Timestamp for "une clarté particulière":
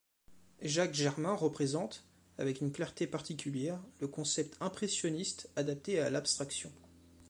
2.61-3.79